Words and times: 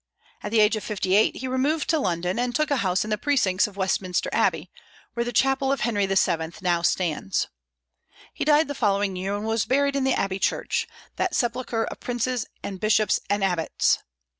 At 0.41 0.49
the 0.51 0.61
age 0.61 0.75
of 0.75 0.83
fifty 0.83 1.13
eight 1.13 1.35
he 1.35 1.47
removed 1.47 1.87
to 1.91 1.99
London, 1.99 2.39
and 2.39 2.55
took 2.55 2.71
a 2.71 2.77
house 2.77 3.03
in 3.03 3.11
the 3.11 3.19
precincts 3.19 3.67
of 3.67 3.77
Westminster 3.77 4.31
Abbey, 4.33 4.71
where 5.13 5.23
the 5.23 5.31
chapel 5.31 5.71
of 5.71 5.81
Henry 5.81 6.07
VII. 6.07 6.53
now 6.63 6.81
stands. 6.81 7.47
He 8.33 8.43
died 8.43 8.67
the 8.67 8.73
following 8.73 9.15
year, 9.15 9.35
and 9.35 9.45
was 9.45 9.65
buried 9.65 9.95
in 9.95 10.03
the 10.03 10.15
Abbey 10.15 10.39
church, 10.39 10.87
that 11.17 11.35
sepulchre 11.35 11.83
of 11.85 11.99
princes 11.99 12.47
and 12.63 12.79
bishops 12.79 13.19
and 13.29 13.43
abbots. 13.43 13.99